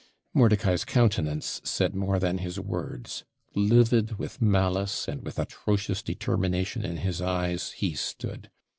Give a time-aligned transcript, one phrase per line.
[0.33, 6.97] Mordicai's countenance said more than his words; livid with malice, and with atrocious determination in
[6.97, 8.49] his eyes, he stood.